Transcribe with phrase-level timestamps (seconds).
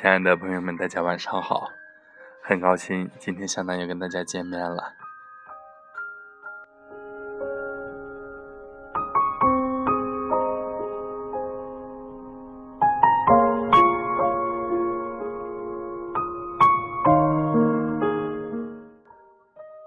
[0.00, 1.68] 亲爱的朋友们，大家晚上好！
[2.40, 4.94] 很高兴今天相当又跟大家见面了。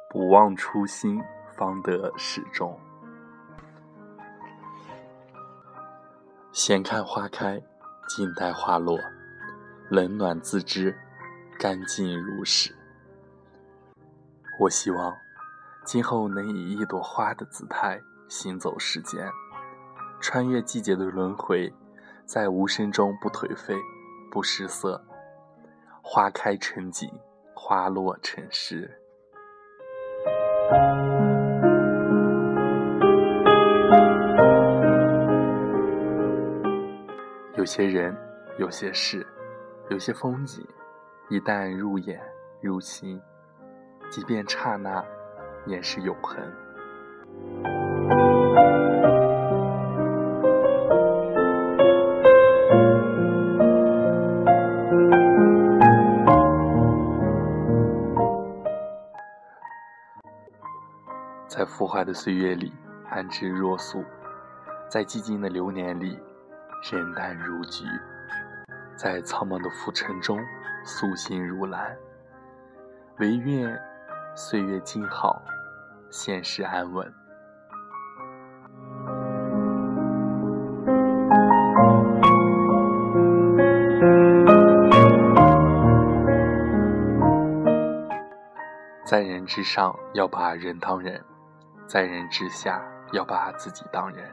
[0.09, 1.23] 不忘初心，
[1.55, 2.77] 方得始终。
[6.51, 7.61] 闲看花开，
[8.09, 8.99] 静待花落。
[9.91, 10.95] 冷暖自知，
[11.59, 12.73] 干净如是。
[14.57, 15.13] 我希望
[15.83, 17.99] 今后能以一朵花的姿态
[18.29, 19.29] 行走世间，
[20.21, 21.69] 穿越季节的轮回，
[22.23, 23.75] 在无声中不颓废，
[24.31, 25.03] 不失色。
[26.01, 27.11] 花开成景，
[27.53, 28.89] 花落成诗。
[37.57, 38.15] 有些人，
[38.57, 39.27] 有些事。
[39.91, 40.65] 有些风景，
[41.27, 42.17] 一旦入眼
[42.61, 43.21] 入心，
[44.09, 45.03] 即便刹那，
[45.65, 46.39] 也是永恒。
[61.49, 62.71] 在浮华的岁月里，
[63.09, 63.99] 安之若素；
[64.89, 66.17] 在寂静的流年里，
[66.89, 67.83] 人淡如菊。
[69.01, 70.39] 在苍茫的浮尘中，
[70.83, 71.97] 素心如兰。
[73.17, 73.75] 唯愿
[74.35, 75.41] 岁月静好，
[76.11, 77.11] 现世安稳。
[89.03, 91.19] 在人之上，要把人当人；
[91.87, 92.79] 在人之下，
[93.13, 94.29] 要把自己当人。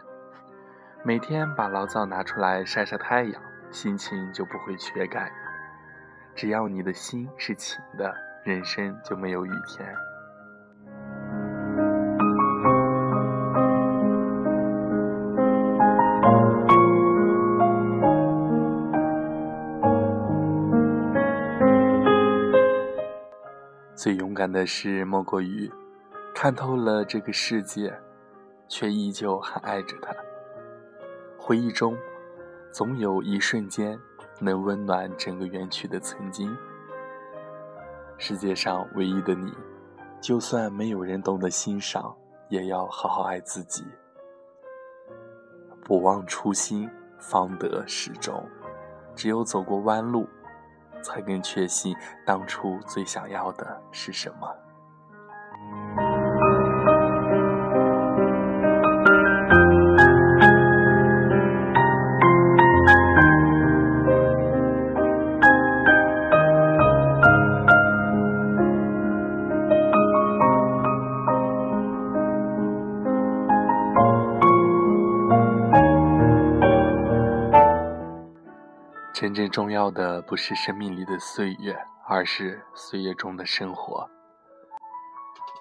[1.03, 3.43] 每天把牢骚拿出来晒晒太阳。
[3.71, 5.31] 心情就不会缺钙。
[6.35, 8.15] 只要你的心是晴的，
[8.45, 9.87] 人生就没有雨天。
[23.95, 25.71] 最勇敢的事，莫过于
[26.35, 27.93] 看透了这个世界，
[28.69, 30.15] 却依旧还爱着他。
[31.37, 31.97] 回忆中。
[32.79, 33.99] 总有一瞬间，
[34.39, 36.57] 能温暖整个园区的曾经。
[38.19, 39.53] 世界上唯一的你，
[40.21, 42.17] 就算没有人懂得欣赏，
[42.49, 43.85] 也要好好爱自己。
[45.83, 48.49] 不忘初心，方得始终。
[49.13, 50.29] 只有走过弯路，
[51.03, 56.08] 才更确信当初最想要的是什么。
[79.21, 84.09] 真正重要的不是生命里的岁月，而是岁月中的生活。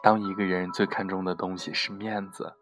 [0.04, 2.54] 当一个人最看重的东西是面子，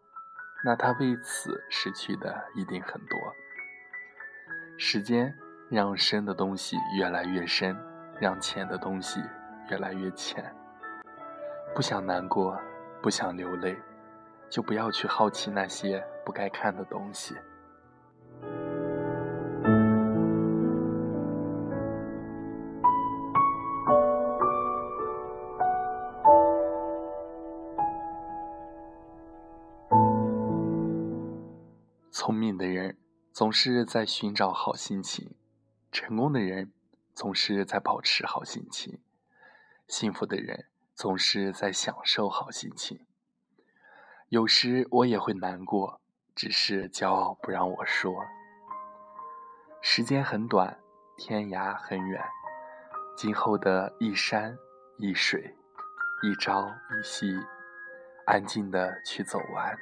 [0.64, 3.18] 那他为此失去的一定很多。
[4.78, 5.36] 时间
[5.68, 7.76] 让深的东西越来越深，
[8.18, 9.20] 让浅的东西
[9.68, 10.50] 越来越浅。
[11.74, 12.58] 不想难过，
[13.02, 13.76] 不想流泪，
[14.48, 17.36] 就不要去好奇那些不该看的东西。
[32.26, 32.98] 聪明的人
[33.32, 35.36] 总是在寻找好心情，
[35.92, 36.72] 成功的人
[37.14, 39.00] 总是在保持好心情，
[39.86, 43.06] 幸福的人总是在享受好心情。
[44.28, 46.00] 有时我也会难过，
[46.34, 48.12] 只是骄傲不让我说。
[49.80, 50.80] 时间很短，
[51.16, 52.20] 天涯很远，
[53.16, 54.58] 今后的一山
[54.98, 55.56] 一水，
[56.24, 57.38] 一朝一夕，
[58.24, 59.78] 安静的去走完。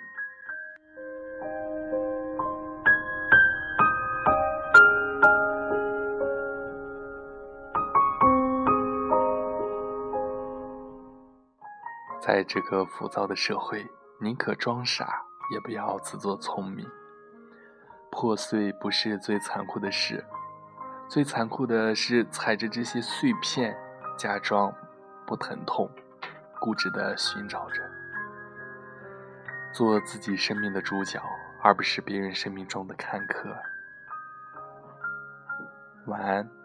[12.26, 13.87] 在这个浮躁的社会，
[14.19, 15.23] 宁可装傻，
[15.53, 16.88] 也不要自作聪明。
[18.11, 20.25] 破碎不是最残酷的事，
[21.06, 23.76] 最残酷的是踩着这些碎片，
[24.17, 24.75] 假装
[25.26, 25.87] 不疼痛，
[26.62, 27.82] 固执的寻找着，
[29.70, 31.20] 做自己生命的主角，
[31.61, 33.55] 而不是别人生命中的看客。
[36.06, 36.63] 晚安。